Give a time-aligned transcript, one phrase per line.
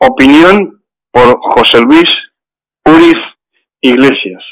[0.00, 2.04] Opinión por José Luis
[2.86, 3.16] Uriz
[3.80, 4.44] Iglesias.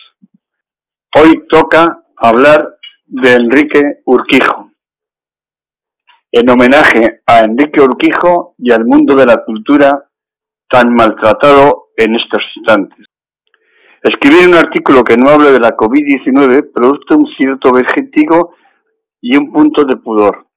[1.15, 4.72] Hoy toca hablar de Enrique Urquijo.
[6.32, 10.11] En homenaje a Enrique Urquijo y al mundo de la cultura
[10.69, 13.07] tan maltratado en estos instantes.
[14.03, 18.57] Escribir un artículo que no hable de la COVID-19 produce un cierto vértigo
[19.21, 20.49] y un punto de pudor.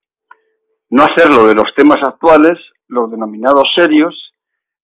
[0.90, 4.29] No hacerlo de los temas actuales, los denominados serios,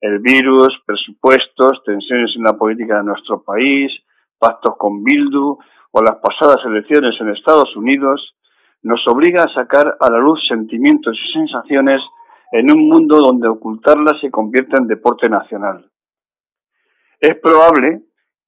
[0.06, 3.91] el virus, presupuestos, tensiones en la política de nuestro país,
[4.38, 5.58] pactos con Bildu
[5.91, 8.36] o las pasadas elecciones en Estados Unidos,
[8.84, 12.02] nos obliga a sacar a la luz sentimientos y sensaciones
[12.52, 15.90] en un mundo donde ocultarlas se convierte en deporte nacional.
[17.20, 18.04] Es probable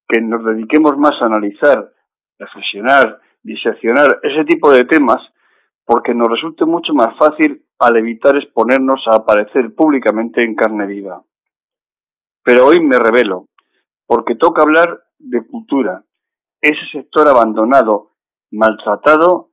[0.08, 1.90] que nos dediquemos más a analizar,
[2.38, 5.18] reflexionar, diseccionar ese tipo de temas
[5.84, 11.20] porque nos resulte mucho más fácil al evitar exponernos a aparecer públicamente en carne viva.
[12.48, 13.48] Pero hoy me revelo,
[14.06, 16.02] porque toca hablar de cultura,
[16.62, 18.12] ese sector abandonado,
[18.50, 19.50] maltratado,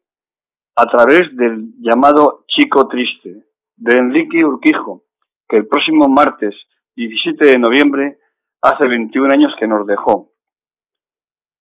[0.78, 5.04] a través del llamado Chico Triste, de Enrique Urquijo,
[5.46, 6.56] que el próximo martes
[6.96, 8.18] 17 de noviembre
[8.62, 10.32] hace 21 años que nos dejó.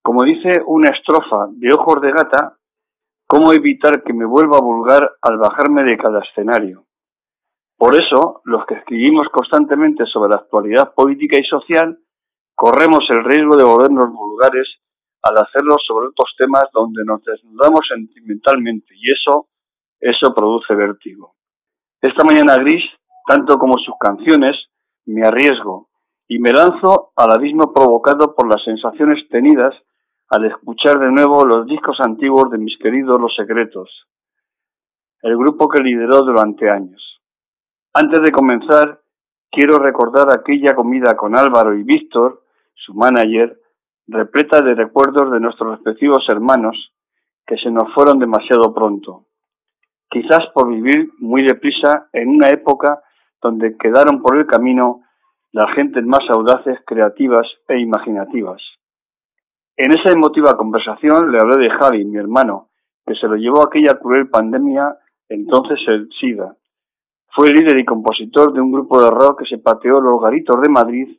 [0.05, 2.59] Como dice una estrofa de Ojos de Gata,
[3.27, 6.87] ¿cómo evitar que me vuelva vulgar al bajarme de cada escenario?
[7.77, 11.99] Por eso, los que escribimos constantemente sobre la actualidad política y social,
[12.55, 14.69] corremos el riesgo de volvernos vulgares
[15.23, 19.49] al hacerlo sobre otros temas donde nos desnudamos sentimentalmente y eso,
[19.99, 21.35] eso produce vértigo.
[22.01, 22.85] Esta mañana gris,
[23.27, 24.57] tanto como sus canciones,
[25.07, 25.89] me arriesgo
[26.29, 29.75] y me lanzo al abismo provocado por las sensaciones tenidas
[30.29, 34.07] al escuchar de nuevo los discos antiguos de mis queridos Los Secretos,
[35.23, 37.14] el grupo que lideró durante años.
[37.97, 39.03] Antes de comenzar,
[39.53, 42.43] quiero recordar aquella comida con Álvaro y Víctor,
[42.75, 43.57] su manager,
[44.09, 46.93] repleta de recuerdos de nuestros respectivos hermanos
[47.47, 49.27] que se nos fueron demasiado pronto.
[50.11, 53.01] Quizás por vivir muy deprisa en una época
[53.41, 55.03] donde quedaron por el camino
[55.53, 58.61] las gentes más audaces, creativas e imaginativas.
[59.77, 62.71] En esa emotiva conversación le hablé de Javi, mi hermano,
[63.07, 66.57] que se lo llevó aquella cruel pandemia, entonces el SIDA,
[67.35, 70.69] fue líder y compositor de un grupo de rock que se pateó los garitos de
[70.69, 71.19] Madrid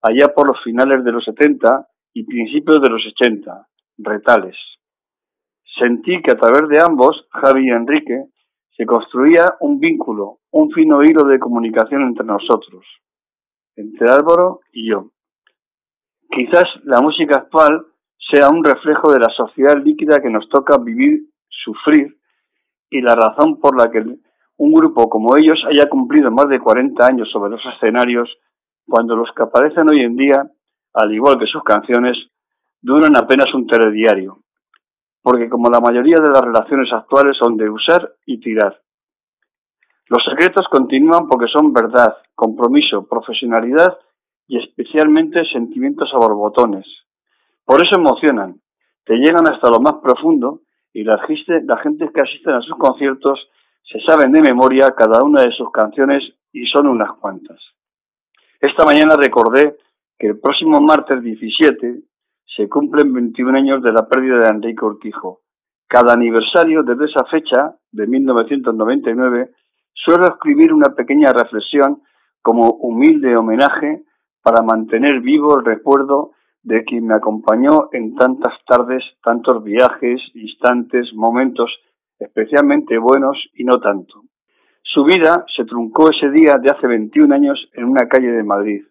[0.00, 3.68] allá por los finales de los 70 y principios de los 80,
[3.98, 4.56] Retales.
[5.78, 8.24] Sentí que a través de ambos, Javi y Enrique,
[8.76, 12.84] se construía un vínculo, un fino hilo de comunicación entre nosotros,
[13.76, 15.10] entre Álvaro y yo.
[16.30, 17.86] Quizás la música actual
[18.30, 22.16] sea un reflejo de la sociedad líquida que nos toca vivir, sufrir,
[22.88, 24.02] y la razón por la que
[24.58, 28.28] un grupo como ellos haya cumplido más de 40 años sobre los escenarios,
[28.86, 30.44] cuando los que aparecen hoy en día,
[30.94, 32.16] al igual que sus canciones,
[32.80, 34.38] duran apenas un telediario,
[35.22, 38.80] porque como la mayoría de las relaciones actuales son de usar y tirar.
[40.08, 43.98] Los secretos continúan porque son verdad, compromiso, profesionalidad
[44.46, 46.86] y especialmente sentimientos a borbotones.
[47.64, 48.60] Por eso emocionan,
[49.04, 50.60] te llegan hasta lo más profundo
[50.92, 53.40] y la gente, que asisten a sus conciertos
[53.82, 56.22] se saben de memoria cada una de sus canciones
[56.52, 57.58] y son unas cuantas.
[58.60, 59.76] Esta mañana recordé
[60.18, 62.02] que el próximo martes 17
[62.56, 65.40] se cumplen 21 años de la pérdida de Enrique Urquijo.
[65.88, 69.50] Cada aniversario desde esa fecha, de 1999,
[69.92, 72.02] suelo escribir una pequeña reflexión
[72.40, 74.04] como humilde homenaje
[74.42, 76.32] para mantener vivo el recuerdo
[76.62, 81.70] de quien me acompañó en tantas tardes, tantos viajes, instantes, momentos
[82.22, 84.22] especialmente buenos y no tanto.
[84.82, 88.84] Su vida se truncó ese día de hace 21 años en una calle de Madrid.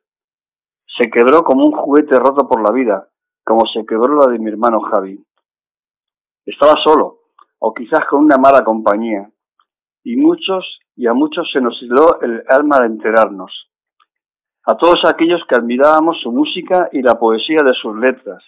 [0.98, 3.08] Se quebró como un juguete roto por la vida,
[3.44, 5.24] como se quebró la de mi hermano Javi.
[6.46, 7.20] Estaba solo,
[7.60, 9.30] o quizás con una mala compañía,
[10.04, 13.70] y muchos y a muchos se nos hiló el alma de enterarnos.
[14.66, 18.44] A todos aquellos que admirábamos su música y la poesía de sus letras,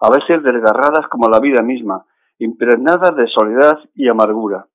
[0.00, 2.04] a veces desgarradas como la vida misma,
[2.38, 4.66] impregnadas de soledad y amargura.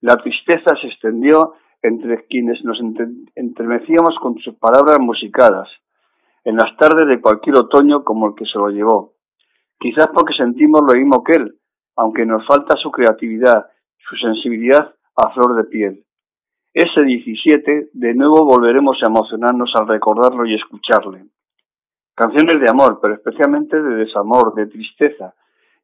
[0.00, 2.78] La tristeza se extendió entre quienes nos
[3.34, 5.68] entremecíamos con sus palabras musicadas,
[6.44, 9.14] en las tardes de cualquier otoño como el que se lo llevó.
[9.78, 11.58] Quizás porque sentimos lo mismo que él,
[11.96, 13.66] aunque nos falta su creatividad,
[13.98, 16.04] su sensibilidad a flor de piel.
[16.72, 21.26] Ese 17 de nuevo volveremos a emocionarnos al recordarlo y escucharle.
[22.14, 25.34] Canciones de amor, pero especialmente de desamor, de tristeza,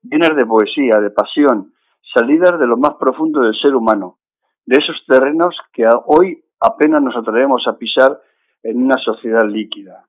[0.02, 1.72] llenas de poesía, de pasión,
[2.14, 4.18] salidas de lo más profundo del ser humano,
[4.66, 8.20] de esos terrenos que hoy apenas nos atrevemos a pisar
[8.62, 10.04] en una sociedad líquida.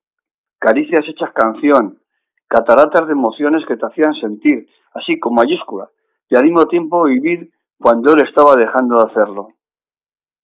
[0.60, 2.00] Caricias hechas canción,
[2.48, 5.90] cataratas de emociones que te hacían sentir, así con mayúscula,
[6.30, 9.50] y al mismo tiempo vivir cuando él estaba dejando de hacerlo.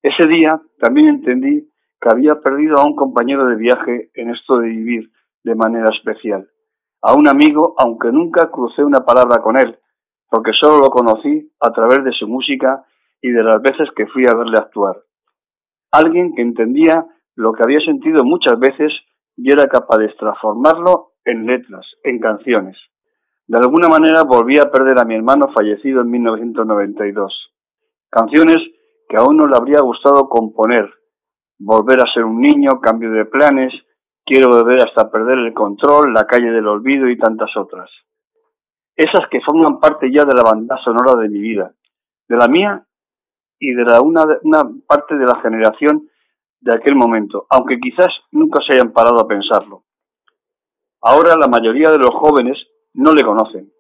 [0.02, 1.70] Ese día también entendí
[2.00, 5.12] que había perdido a un compañero de viaje en esto de vivir
[5.44, 6.48] de manera especial,
[7.06, 9.78] a un amigo aunque nunca crucé una palabra con él,
[10.28, 12.84] porque solo lo conocí a través de su música
[13.22, 14.98] y de las veces que fui a verle actuar.
[15.92, 17.06] Alguien que entendía
[17.36, 18.92] lo que había sentido muchas veces
[19.38, 22.76] y era capaz de transformarlo en letras, en canciones.
[23.48, 27.52] De alguna manera volví a perder a mi hermano fallecido en 1992.
[28.10, 28.58] Canciones
[29.08, 30.90] que aún no le habría gustado componer.
[31.60, 33.72] Volver a ser un niño, cambio de planes,
[34.26, 37.90] quiero beber hasta perder el control, la calle del olvido y tantas otras.
[38.96, 41.74] Esas que forman parte ya de la banda sonora de mi vida,
[42.28, 42.86] de la mía
[43.60, 46.10] y de la, una, una parte de la generación
[46.62, 49.84] de aquel momento, aunque quizás nunca se hayan parado a pensarlo.
[51.02, 52.58] Ahora la mayoría de los jóvenes
[52.94, 53.72] no le conocen.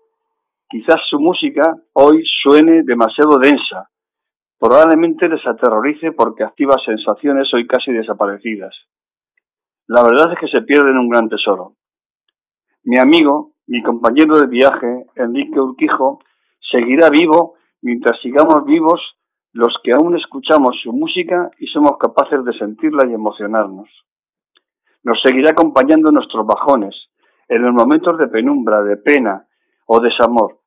[0.69, 3.89] Quizás su música hoy suene demasiado densa.
[4.59, 8.75] Probablemente les aterrorice porque activa sensaciones hoy casi desaparecidas.
[9.87, 11.75] La verdad es que se pierden un gran tesoro.
[12.83, 16.19] Mi amigo, mi compañero de viaje, Enrique Urquijo,
[16.71, 18.99] seguirá vivo mientras sigamos vivos
[19.53, 23.87] los que aún escuchamos su música y somos capaces de sentirla y emocionarnos.
[25.03, 26.95] Nos seguirá acompañando en nuestros bajones,
[27.47, 29.47] en los momentos de penumbra, de pena
[29.85, 30.59] o desamor.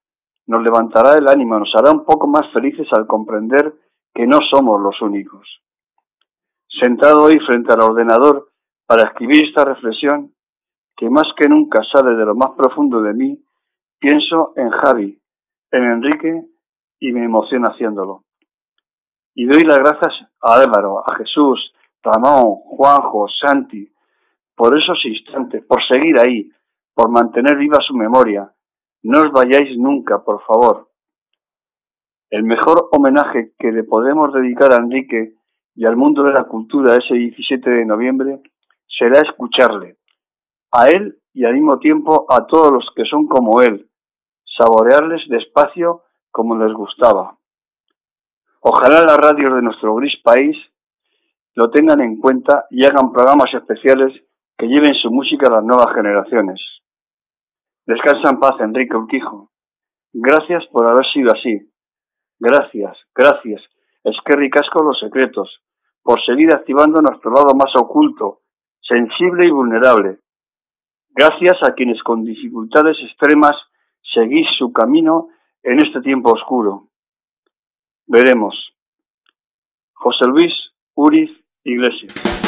[0.46, 3.74] Nos levantará el ánimo, nos hará un poco más felices al comprender
[4.14, 5.60] que no somos los únicos.
[6.80, 8.47] Sentado hoy frente al ordenador
[8.88, 10.32] para escribir esta reflexión,
[10.96, 13.38] que más que nunca sale de lo más profundo de mí,
[14.00, 15.20] pienso en Javi,
[15.70, 16.42] en Enrique
[16.98, 18.24] y me emociona haciéndolo.
[19.34, 21.70] Y doy las gracias a Álvaro, a Jesús,
[22.02, 23.92] Ramón, Juanjo, Santi,
[24.56, 26.50] por esos instantes, por seguir ahí,
[26.94, 28.50] por mantener viva su memoria.
[29.02, 30.88] No os vayáis nunca, por favor.
[32.30, 35.34] El mejor homenaje que le podemos dedicar a Enrique
[35.74, 38.40] y al mundo de la cultura ese 17 de noviembre
[38.98, 39.96] será escucharle,
[40.72, 43.88] a él y al mismo tiempo a todos los que son como él,
[44.56, 47.38] saborearles despacio como les gustaba.
[48.60, 50.56] Ojalá las radios de nuestro gris país
[51.54, 54.12] lo tengan en cuenta y hagan programas especiales
[54.56, 56.60] que lleven su música a las nuevas generaciones.
[57.86, 59.50] Descansa en paz, Enrique Urquijo.
[60.12, 61.70] Gracias por haber sido así.
[62.38, 63.62] Gracias, gracias.
[64.04, 65.62] Es que ricasco los secretos,
[66.02, 68.40] por seguir activando nuestro lado más oculto,
[68.88, 70.18] sensible y vulnerable.
[71.10, 73.54] Gracias a quienes con dificultades extremas
[74.14, 75.28] seguís su camino
[75.62, 76.88] en este tiempo oscuro.
[78.06, 78.54] Veremos.
[79.92, 80.52] José Luis
[80.94, 81.30] Uriz
[81.64, 82.47] Iglesias.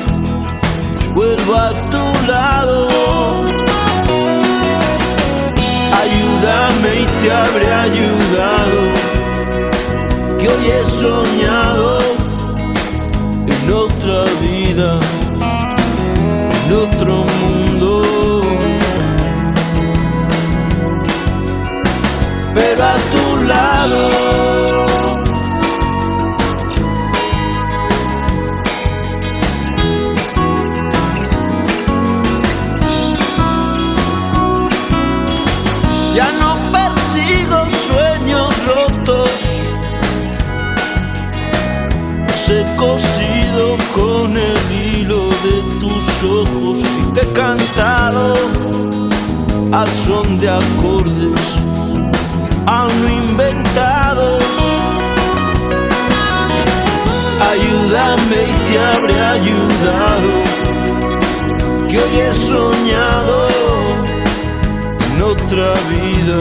[1.13, 2.87] vuelvo a tu lado.
[6.01, 8.79] Ayúdame y te habré ayudado,
[10.39, 11.99] que hoy he soñado
[13.47, 14.99] en otra vida,
[16.65, 17.30] en otro mundo.
[42.81, 48.33] Cosido con el hilo de tus ojos y te he cantado
[49.71, 51.41] al son de acordes
[52.65, 54.43] aún inventados.
[57.51, 60.31] Ayúdame y te habré ayudado,
[61.89, 63.47] que hoy he soñado
[65.05, 66.39] en otra vida,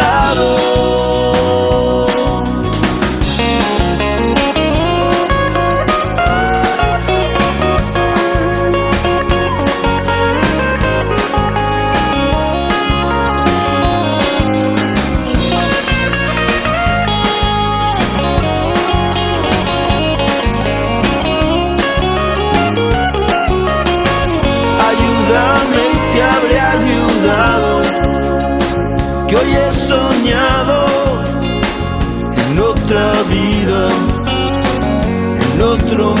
[0.00, 0.37] a
[29.72, 30.86] soñado
[32.36, 33.88] en otra vida,
[35.54, 36.17] en otro